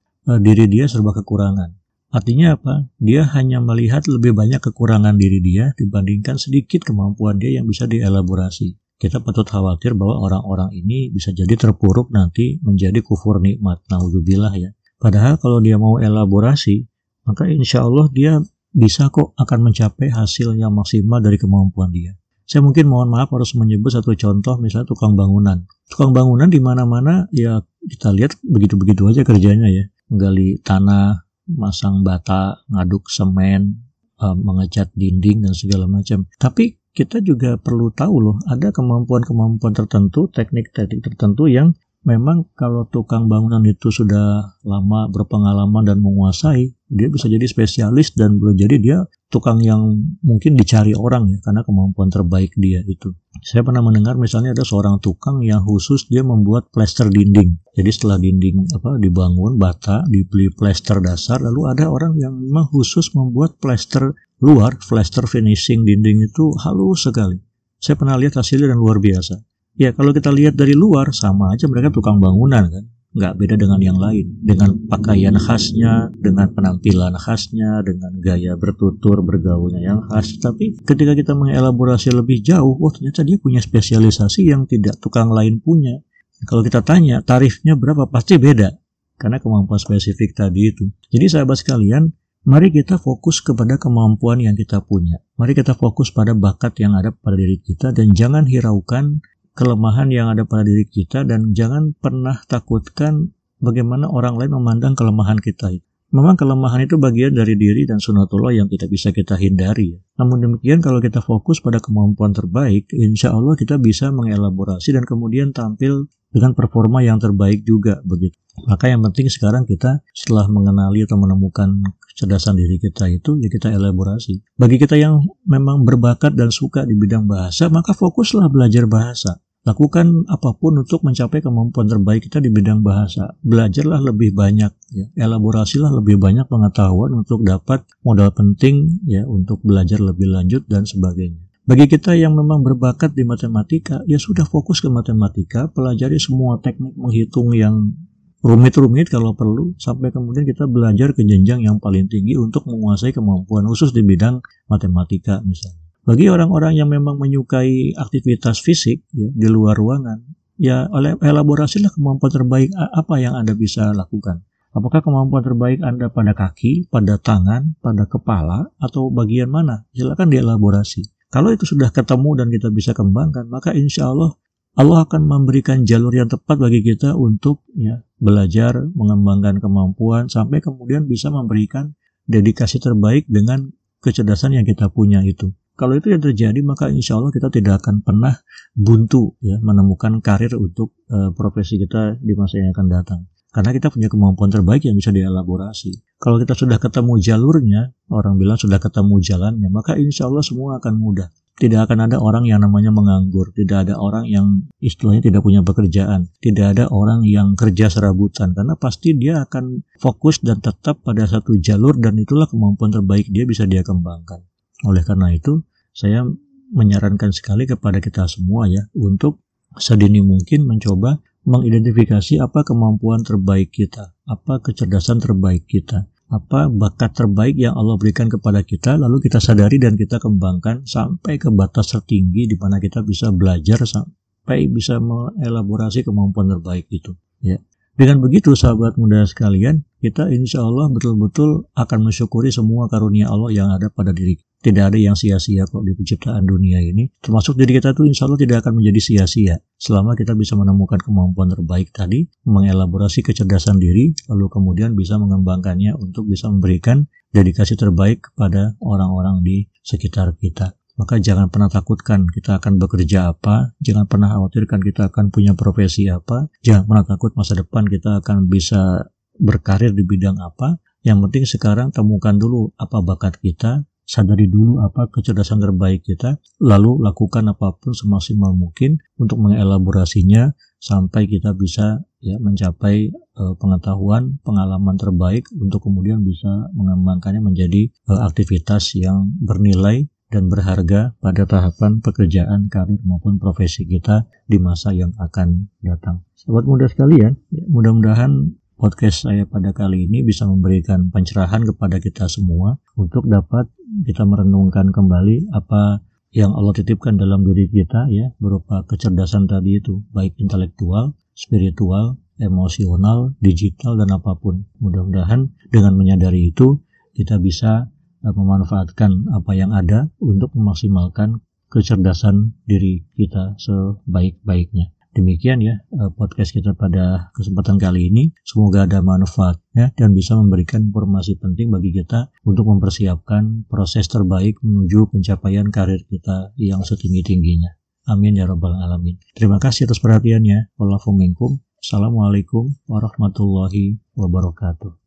diri 0.43 0.67
dia 0.67 0.91
serba 0.91 1.15
kekurangan. 1.15 1.71
Artinya 2.07 2.55
apa? 2.55 2.87
Dia 2.99 3.27
hanya 3.35 3.59
melihat 3.59 4.07
lebih 4.07 4.31
banyak 4.31 4.63
kekurangan 4.63 5.19
diri 5.19 5.43
dia 5.43 5.75
dibandingkan 5.75 6.39
sedikit 6.39 6.87
kemampuan 6.87 7.35
dia 7.39 7.59
yang 7.59 7.67
bisa 7.67 7.83
dielaborasi. 7.83 8.79
Kita 8.97 9.21
patut 9.21 9.45
khawatir 9.45 9.93
bahwa 9.93 10.25
orang-orang 10.25 10.73
ini 10.73 11.13
bisa 11.13 11.29
jadi 11.29 11.53
terpuruk 11.53 12.09
nanti 12.09 12.57
menjadi 12.63 13.03
kufur 13.03 13.37
nikmat. 13.37 13.83
Nauzubillah 13.91 14.55
ya. 14.57 14.73
Padahal 14.97 15.37
kalau 15.37 15.61
dia 15.61 15.77
mau 15.77 16.01
elaborasi, 16.01 16.89
maka 17.27 17.45
insya 17.45 17.85
Allah 17.85 18.09
dia 18.09 18.41
bisa 18.73 19.13
kok 19.13 19.37
akan 19.37 19.69
mencapai 19.69 20.09
hasil 20.09 20.57
yang 20.57 20.73
maksimal 20.73 21.21
dari 21.21 21.37
kemampuan 21.37 21.93
dia. 21.93 22.17
Saya 22.47 22.63
mungkin 22.63 22.87
mohon 22.87 23.11
maaf 23.11 23.27
harus 23.29 23.51
menyebut 23.59 23.91
satu 23.91 24.15
contoh 24.15 24.55
misalnya 24.63 24.87
tukang 24.87 25.19
bangunan. 25.19 25.67
Tukang 25.91 26.15
bangunan 26.15 26.47
di 26.47 26.63
mana-mana 26.63 27.27
ya 27.35 27.59
kita 27.83 28.15
lihat 28.15 28.39
begitu-begitu 28.39 29.03
aja 29.11 29.21
kerjanya 29.27 29.67
ya. 29.67 29.83
Menggali 30.07 30.59
tanah, 30.63 31.27
masang 31.47 32.03
bata, 32.03 32.63
ngaduk 32.71 33.07
semen, 33.07 33.87
eh, 34.19 34.35
mengecat 34.35 34.91
dinding 34.93 35.47
dan 35.47 35.53
segala 35.55 35.87
macam. 35.87 36.27
Tapi 36.39 36.77
kita 36.97 37.21
juga 37.21 37.61
perlu 37.61 37.93
tahu 37.93 38.15
loh, 38.17 38.37
ada 38.49 38.73
kemampuan-kemampuan 38.73 39.73
tertentu, 39.77 40.25
teknik-teknik 40.33 41.05
tertentu 41.05 41.45
yang 41.45 41.77
memang 42.07 42.49
kalau 42.57 42.87
tukang 42.89 43.27
bangunan 43.27 43.61
itu 43.67 43.91
sudah 43.91 44.57
lama 44.63 45.11
berpengalaman 45.11 45.83
dan 45.85 45.99
menguasai, 46.01 46.76
dia 46.87 47.11
bisa 47.11 47.27
jadi 47.27 47.43
spesialis 47.43 48.15
dan 48.15 48.39
boleh 48.39 48.55
jadi 48.55 48.75
dia 48.79 48.97
tukang 49.27 49.59
yang 49.59 49.99
mungkin 50.23 50.55
dicari 50.55 50.95
orang 50.95 51.27
ya 51.27 51.39
karena 51.43 51.61
kemampuan 51.67 52.07
terbaik 52.07 52.55
dia 52.55 52.79
itu. 52.87 53.11
Saya 53.43 53.67
pernah 53.67 53.83
mendengar 53.83 54.15
misalnya 54.15 54.55
ada 54.55 54.63
seorang 54.63 55.03
tukang 55.03 55.43
yang 55.43 55.59
khusus 55.67 56.07
dia 56.07 56.23
membuat 56.23 56.71
plester 56.71 57.11
dinding. 57.11 57.59
Jadi 57.75 57.89
setelah 57.91 58.17
dinding 58.17 58.71
apa 58.71 58.95
dibangun 59.03 59.59
bata 59.59 60.07
dibeli 60.07 60.47
plester 60.55 61.03
dasar 61.03 61.43
lalu 61.43 61.67
ada 61.67 61.91
orang 61.91 62.15
yang 62.15 62.33
memang 62.39 62.71
khusus 62.71 63.11
membuat 63.11 63.59
plester 63.59 64.15
luar, 64.39 64.79
plester 64.79 65.27
finishing 65.27 65.83
dinding 65.83 66.23
itu 66.23 66.55
halus 66.63 67.03
sekali. 67.03 67.35
Saya 67.77 67.99
pernah 67.99 68.15
lihat 68.15 68.39
hasilnya 68.39 68.73
dan 68.73 68.79
luar 68.79 69.03
biasa. 69.03 69.37
Ya 69.77 69.93
kalau 69.93 70.15
kita 70.15 70.33
lihat 70.33 70.57
dari 70.57 70.73
luar 70.73 71.13
sama 71.13 71.53
aja 71.53 71.69
mereka 71.69 71.93
tukang 71.93 72.17
bangunan 72.17 72.65
kan 72.65 72.96
nggak 73.17 73.33
beda 73.35 73.55
dengan 73.57 73.81
yang 73.81 73.97
lain. 73.97 74.37
Dengan 74.45 74.77
pakaian 74.85 75.33
khasnya 75.35 76.13
dengan 76.13 76.53
penampilan 76.53 77.17
khasnya 77.17 77.81
dengan 77.81 78.13
gaya 78.21 78.53
bertutur 78.53 79.25
bergaulnya 79.25 79.81
yang 79.81 80.05
khas. 80.05 80.37
Tapi 80.37 80.77
ketika 80.85 81.17
kita 81.17 81.33
mengelaborasi 81.33 82.13
lebih 82.13 82.45
jauh 82.45 82.77
oh 82.77 82.91
ternyata 82.93 83.25
dia 83.25 83.41
punya 83.41 83.57
spesialisasi 83.57 84.47
yang 84.47 84.69
tidak 84.69 85.01
tukang 85.01 85.33
lain 85.33 85.57
punya. 85.57 85.97
Kalau 86.45 86.61
kita 86.61 86.85
tanya 86.85 87.25
tarifnya 87.25 87.73
berapa 87.73 88.05
pasti 88.07 88.37
beda. 88.37 88.77
Karena 89.17 89.41
kemampuan 89.41 89.81
spesifik 89.81 90.37
tadi 90.37 90.69
itu. 90.69 90.85
Jadi 91.09 91.25
sahabat 91.25 91.57
sekalian 91.57 92.13
Mari 92.47 92.71
kita 92.71 92.95
fokus 92.95 93.43
kepada 93.43 93.75
kemampuan 93.75 94.39
yang 94.39 94.55
kita 94.55 94.79
punya. 94.79 95.19
Mari 95.35 95.51
kita 95.51 95.75
fokus 95.75 96.15
pada 96.15 96.31
bakat 96.31 96.79
yang 96.79 96.95
ada 96.95 97.11
pada 97.11 97.35
diri 97.35 97.59
kita 97.59 97.91
dan 97.91 98.15
jangan 98.15 98.47
hiraukan 98.47 99.19
kelemahan 99.57 100.13
yang 100.13 100.29
ada 100.29 100.45
pada 100.45 100.61
diri 100.61 100.85
kita 100.85 101.25
dan 101.25 101.57
jangan 101.57 101.97
pernah 101.97 102.37
takutkan 102.45 103.33
bagaimana 103.57 104.05
orang 104.05 104.37
lain 104.37 104.53
memandang 104.53 104.93
kelemahan 104.93 105.41
kita. 105.41 105.73
Memang 106.07 106.39
kelemahan 106.39 106.87
itu 106.87 106.95
bagian 106.95 107.35
dari 107.35 107.59
diri 107.59 107.83
dan 107.83 107.99
sunatullah 107.99 108.55
yang 108.55 108.71
tidak 108.71 108.87
bisa 108.87 109.11
kita 109.11 109.35
hindari. 109.35 109.99
Namun 110.15 110.39
demikian 110.39 110.79
kalau 110.79 111.03
kita 111.03 111.19
fokus 111.19 111.59
pada 111.59 111.83
kemampuan 111.83 112.31
terbaik, 112.31 112.87
insya 112.95 113.35
Allah 113.35 113.59
kita 113.59 113.75
bisa 113.75 114.07
mengelaborasi 114.15 114.95
dan 114.95 115.03
kemudian 115.03 115.51
tampil 115.51 116.07
dengan 116.31 116.55
performa 116.55 117.03
yang 117.03 117.19
terbaik 117.19 117.67
juga 117.67 117.99
begitu. 118.07 118.39
Maka 118.71 118.87
yang 118.87 119.03
penting 119.03 119.27
sekarang 119.27 119.67
kita 119.67 120.01
setelah 120.15 120.47
mengenali 120.47 121.03
atau 121.03 121.19
menemukan 121.19 121.77
kecerdasan 122.13 122.57
diri 122.57 122.81
kita 122.81 123.05
itu 123.11 123.37
ya 123.43 123.51
kita 123.51 123.69
elaborasi. 123.69 124.41
Bagi 124.55 124.81
kita 124.81 124.95
yang 124.95 125.21
memang 125.45 125.83
berbakat 125.83 126.33
dan 126.33 126.49
suka 126.49 126.87
di 126.87 126.95
bidang 126.95 127.27
bahasa, 127.27 127.67
maka 127.69 127.91
fokuslah 127.91 128.49
belajar 128.49 128.89
bahasa. 128.89 129.43
Lakukan 129.67 130.23
apa 130.31 130.55
pun 130.55 130.79
untuk 130.79 131.03
mencapai 131.03 131.43
kemampuan 131.43 131.91
terbaik 131.91 132.31
kita 132.31 132.39
di 132.39 132.47
bidang 132.47 132.87
bahasa. 132.87 133.35
Belajarlah 133.43 133.99
lebih 133.99 134.31
banyak, 134.31 134.71
ya. 134.95 135.05
elaborasilah 135.19 135.91
lebih 135.91 136.15
banyak 136.15 136.47
pengetahuan 136.47 137.11
untuk 137.11 137.43
dapat 137.43 137.83
modal 137.99 138.31
penting 138.31 139.03
ya 139.03 139.27
untuk 139.27 139.59
belajar 139.67 139.99
lebih 139.99 140.31
lanjut 140.31 140.63
dan 140.71 140.87
sebagainya. 140.87 141.43
Bagi 141.67 141.83
kita 141.91 142.15
yang 142.15 142.31
memang 142.31 142.63
berbakat 142.63 143.11
di 143.11 143.27
matematika, 143.27 143.99
ya 144.07 144.15
sudah 144.15 144.47
fokus 144.47 144.79
ke 144.79 144.87
matematika, 144.87 145.67
pelajari 145.67 146.15
semua 146.15 146.63
teknik 146.63 146.95
menghitung 146.95 147.51
yang 147.51 147.91
rumit-rumit 148.39 149.11
kalau 149.11 149.35
perlu, 149.35 149.75
sampai 149.75 150.15
kemudian 150.15 150.47
kita 150.47 150.63
belajar 150.63 151.11
ke 151.11 151.27
jenjang 151.27 151.67
yang 151.67 151.75
paling 151.83 152.07
tinggi 152.07 152.39
untuk 152.39 152.63
menguasai 152.71 153.11
kemampuan 153.11 153.67
khusus 153.67 153.91
di 153.91 153.99
bidang 153.99 154.39
matematika 154.71 155.43
misalnya. 155.43 155.86
Bagi 156.07 156.31
orang-orang 156.31 156.79
yang 156.79 156.87
memang 156.87 157.19
menyukai 157.19 157.91
aktivitas 157.91 158.63
fisik 158.63 159.03
ya, 159.11 159.27
di 159.27 159.47
luar 159.51 159.75
ruangan, 159.75 160.23
ya 160.55 160.87
oleh 160.87 161.19
elaborasilah 161.19 161.91
kemampuan 161.91 162.31
terbaik 162.31 162.71
apa 162.71 163.19
yang 163.19 163.35
Anda 163.35 163.59
bisa 163.59 163.91
lakukan. 163.91 164.47
Apakah 164.71 165.03
kemampuan 165.03 165.43
terbaik 165.43 165.83
Anda 165.83 166.07
pada 166.07 166.31
kaki, 166.31 166.87
pada 166.87 167.19
tangan, 167.19 167.75
pada 167.83 168.07
kepala, 168.07 168.71
atau 168.79 169.11
bagian 169.11 169.51
mana? 169.51 169.83
Silakan 169.91 170.31
dielaborasi. 170.31 171.27
Kalau 171.27 171.51
itu 171.51 171.67
sudah 171.67 171.91
ketemu 171.91 172.39
dan 172.39 172.47
kita 172.55 172.71
bisa 172.71 172.95
kembangkan, 172.95 173.51
maka 173.51 173.75
insya 173.75 174.07
Allah 174.07 174.31
Allah 174.79 175.03
akan 175.03 175.27
memberikan 175.27 175.83
jalur 175.83 176.15
yang 176.15 176.31
tepat 176.31 176.55
bagi 176.55 176.87
kita 176.87 177.19
untuk 177.19 177.67
ya 177.75 177.99
belajar, 178.15 178.79
mengembangkan 178.95 179.59
kemampuan 179.59 180.31
sampai 180.31 180.63
kemudian 180.63 181.03
bisa 181.03 181.33
memberikan 181.35 181.99
dedikasi 182.31 182.79
terbaik 182.79 183.27
dengan 183.27 183.75
kecerdasan 183.99 184.55
yang 184.55 184.63
kita 184.63 184.87
punya 184.87 185.19
itu. 185.25 185.51
Kalau 185.77 185.93
itu 185.93 186.09
yang 186.09 186.25
terjadi 186.25 186.57
maka 186.65 186.89
insya 186.89 187.21
Allah 187.21 187.29
kita 187.29 187.53
tidak 187.53 187.85
akan 187.85 188.01
pernah 188.01 188.33
buntu 188.73 189.37
ya 189.45 189.61
menemukan 189.61 190.17
karir 190.25 190.57
untuk 190.57 190.97
uh, 191.13 191.29
profesi 191.37 191.77
kita 191.77 192.17
di 192.17 192.33
masa 192.33 192.57
yang 192.57 192.73
akan 192.73 192.87
datang. 192.89 193.21
Karena 193.53 193.73
kita 193.73 193.93
punya 193.93 194.09
kemampuan 194.09 194.49
terbaik 194.49 194.85
yang 194.89 194.97
bisa 194.97 195.13
dielaborasi. 195.13 196.17
Kalau 196.17 196.41
kita 196.41 196.57
sudah 196.57 196.77
ketemu 196.81 197.17
jalurnya, 197.21 197.93
orang 198.09 198.41
bilang 198.41 198.57
sudah 198.57 198.77
ketemu 198.81 199.21
jalannya, 199.21 199.69
maka 199.69 199.97
insya 199.97 200.25
Allah 200.25 200.45
semua 200.45 200.81
akan 200.81 200.93
mudah. 200.97 201.29
Tidak 201.57 201.89
akan 201.89 202.05
ada 202.05 202.21
orang 202.21 202.45
yang 202.45 202.61
namanya 202.61 202.93
menganggur, 202.93 203.49
tidak 203.57 203.89
ada 203.89 203.97
orang 203.97 204.29
yang 204.29 204.69
istilahnya 204.77 205.25
tidak 205.25 205.41
punya 205.41 205.65
pekerjaan, 205.65 206.29
tidak 206.37 206.77
ada 206.77 206.85
orang 206.93 207.25
yang 207.25 207.57
kerja 207.57 207.89
serabutan, 207.89 208.53
karena 208.53 208.77
pasti 208.77 209.17
dia 209.17 209.41
akan 209.41 209.81
fokus 209.97 210.37
dan 210.45 210.61
tetap 210.61 211.01
pada 211.01 211.25
satu 211.25 211.57
jalur 211.57 211.97
dan 211.97 212.13
itulah 212.21 212.45
kemampuan 212.45 212.93
terbaik 212.93 213.25
dia 213.33 213.49
bisa 213.49 213.65
dia 213.65 213.81
kembangkan. 213.81 214.45
Oleh 214.85 215.01
karena 215.01 215.33
itu, 215.33 215.65
saya 215.89 216.21
menyarankan 216.69 217.33
sekali 217.33 217.65
kepada 217.65 217.97
kita 217.97 218.27
semua 218.29 218.67
ya 218.67 218.85
untuk 218.93 219.41
sedini 219.79 220.19
mungkin 220.19 220.67
mencoba 220.67 221.23
mengidentifikasi 221.47 222.43
apa 222.43 222.67
kemampuan 222.67 223.23
terbaik 223.23 223.71
kita, 223.71 224.13
apa 224.27 224.59
kecerdasan 224.59 225.23
terbaik 225.23 225.63
kita, 225.63 226.11
apa 226.27 226.67
bakat 226.67 227.15
terbaik 227.15 227.55
yang 227.55 227.71
Allah 227.79 227.95
berikan 227.95 228.27
kepada 228.27 228.67
kita, 228.67 228.99
lalu 228.99 229.23
kita 229.23 229.39
sadari 229.39 229.79
dan 229.79 229.95
kita 229.95 230.19
kembangkan 230.19 230.83
sampai 230.83 231.39
ke 231.39 231.47
batas 231.47 231.95
tertinggi 231.95 232.51
di 232.51 232.55
mana 232.59 232.83
kita 232.83 232.99
bisa 232.99 233.31
belajar 233.31 233.79
sampai 233.87 234.67
bisa 234.67 234.99
mengelaborasi 234.99 236.03
kemampuan 236.03 236.51
terbaik 236.51 236.91
itu. 236.91 237.15
Ya. 237.39 237.63
Dengan 237.97 238.21
begitu 238.21 238.53
sahabat 238.53 238.99
muda 238.99 239.25
sekalian, 239.25 239.81
kita 240.03 240.29
insya 240.29 240.61
Allah 240.61 240.91
betul-betul 240.93 241.65
akan 241.73 242.11
mensyukuri 242.11 242.53
semua 242.53 242.85
karunia 242.91 243.31
Allah 243.31 243.49
yang 243.49 243.73
ada 243.73 243.89
pada 243.89 244.13
diri. 244.13 244.37
Tidak 244.57 244.83
ada 244.89 244.97
yang 244.97 245.13
sia-sia 245.13 245.69
kok 245.69 245.85
di 245.85 245.93
penciptaan 245.93 246.43
dunia 246.43 246.81
ini. 246.81 247.07
Termasuk 247.21 247.55
diri 247.55 247.77
kita 247.77 247.93
tuh 247.93 248.09
insya 248.09 248.25
Allah 248.25 248.41
tidak 248.41 248.65
akan 248.65 248.81
menjadi 248.81 248.99
sia-sia. 248.99 249.55
Selama 249.77 250.17
kita 250.17 250.33
bisa 250.33 250.57
menemukan 250.57 250.97
kemampuan 250.97 251.53
terbaik 251.53 251.93
tadi, 251.93 252.25
mengelaborasi 252.49 253.21
kecerdasan 253.21 253.77
diri, 253.77 254.17
lalu 254.27 254.49
kemudian 254.49 254.97
bisa 254.97 255.21
mengembangkannya 255.21 255.93
untuk 255.95 256.25
bisa 256.25 256.49
memberikan 256.49 257.05
dedikasi 257.31 257.77
terbaik 257.77 258.33
kepada 258.33 258.73
orang-orang 258.81 259.45
di 259.45 259.69
sekitar 259.85 260.33
kita 260.41 260.73
maka 260.97 261.21
jangan 261.21 261.53
pernah 261.53 261.69
takutkan 261.69 262.25
kita 262.25 262.57
akan 262.57 262.81
bekerja 262.81 263.29
apa, 263.29 263.77
jangan 263.77 264.09
pernah 264.09 264.33
khawatirkan 264.33 264.81
kita 264.81 265.13
akan 265.13 265.29
punya 265.29 265.53
profesi 265.53 266.09
apa, 266.09 266.49
jangan 266.65 266.89
pernah 266.89 267.05
takut 267.05 267.37
masa 267.37 267.53
depan 267.53 267.85
kita 267.85 268.17
akan 268.25 268.49
bisa 268.49 269.05
berkarir 269.37 269.93
di 269.93 270.01
bidang 270.01 270.41
apa. 270.41 270.81
Yang 271.05 271.17
penting 271.29 271.43
sekarang 271.45 271.87
temukan 271.93 272.35
dulu 272.35 272.73
apa 272.81 273.05
bakat 273.05 273.37
kita, 273.37 273.85
sadari 274.07 274.47
dulu 274.47 274.79
apa 274.79 275.11
kecerdasan 275.11 275.59
terbaik 275.59 276.07
kita, 276.07 276.39
lalu 276.63 277.03
lakukan 277.03 277.51
apa 277.51 277.75
pun 277.75 277.91
semaksimal 277.91 278.55
mungkin 278.55 279.03
untuk 279.19 279.43
mengelaborasinya 279.43 280.55
sampai 280.79 281.27
kita 281.27 281.51
bisa 281.59 282.07
ya 282.23 282.39
mencapai 282.39 283.11
uh, 283.11 283.53
pengetahuan, 283.59 284.39
pengalaman 284.47 284.95
terbaik 284.95 285.51
untuk 285.59 285.83
kemudian 285.83 286.23
bisa 286.23 286.71
mengembangkannya 286.71 287.43
menjadi 287.43 287.91
uh, 288.07 288.23
aktivitas 288.23 288.95
yang 288.95 289.35
bernilai 289.43 290.07
dan 290.27 290.51
berharga 290.51 291.15
pada 291.23 291.43
tahapan 291.47 292.03
pekerjaan, 292.03 292.67
karir 292.67 292.99
maupun 293.03 293.39
profesi 293.39 293.87
kita 293.87 294.27
di 294.43 294.59
masa 294.59 294.91
yang 294.91 295.15
akan 295.19 295.71
datang. 295.79 296.23
Sahabat 296.35 296.67
muda 296.67 296.85
sekalian, 296.91 297.39
ya, 297.47 297.63
mudah-mudahan 297.71 298.55
podcast 298.77 299.25
saya 299.25 299.43
pada 299.49 299.73
kali 299.73 300.05
ini 300.05 300.21
bisa 300.21 300.45
memberikan 300.45 301.09
pencerahan 301.09 301.65
kepada 301.65 301.97
kita 301.97 302.29
semua 302.29 302.77
untuk 302.93 303.25
dapat 303.25 303.65
kita 304.05 304.23
merenungkan 304.23 304.93
kembali 304.93 305.49
apa 305.51 306.05
yang 306.29 306.53
Allah 306.53 306.77
titipkan 306.77 307.17
dalam 307.17 307.41
diri 307.41 307.65
kita 307.65 308.05
ya 308.13 308.29
berupa 308.37 308.85
kecerdasan 308.85 309.49
tadi 309.49 309.81
itu 309.81 310.05
baik 310.13 310.37
intelektual, 310.37 311.17
spiritual, 311.33 312.21
emosional, 312.37 313.33
digital 313.41 313.97
dan 313.97 314.13
apa 314.13 314.37
pun. 314.37 314.69
Mudah-mudahan 314.77 315.49
dengan 315.73 315.97
menyadari 315.97 316.53
itu 316.53 316.77
kita 317.17 317.41
bisa 317.41 317.89
memanfaatkan 318.21 319.33
apa 319.33 319.51
yang 319.57 319.73
ada 319.73 320.13
untuk 320.21 320.53
memaksimalkan 320.53 321.41
kecerdasan 321.73 322.53
diri 322.69 323.07
kita 323.17 323.57
sebaik-baiknya. 323.57 324.96
Demikian 325.17 325.65
ya 325.65 325.81
eh, 325.81 326.11
podcast 326.13 326.53
kita 326.53 326.77
pada 326.77 327.33
kesempatan 327.33 327.81
kali 327.81 328.13
ini. 328.13 328.29
Semoga 328.45 328.85
ada 328.85 329.01
manfaatnya 329.01 329.89
dan 329.97 330.13
bisa 330.13 330.37
memberikan 330.37 330.93
informasi 330.93 331.41
penting 331.41 331.73
bagi 331.73 331.89
kita 331.89 332.29
untuk 332.45 332.69
mempersiapkan 332.69 333.65
proses 333.65 334.05
terbaik 334.05 334.61
menuju 334.61 335.09
pencapaian 335.09 335.73
karir 335.73 336.05
kita 336.05 336.53
yang 336.61 336.85
setinggi-tingginya. 336.85 337.73
Amin 338.07 338.37
ya 338.37 338.45
rabbal 338.45 338.77
alamin. 338.77 339.17
Terima 339.33 339.57
kasih 339.57 339.89
atas 339.89 339.97
perhatiannya. 339.97 340.77
Wallahualam. 340.77 341.59
Assalamualaikum 341.81 342.77
warahmatullahi 342.85 343.97
wabarakatuh. 344.13 345.01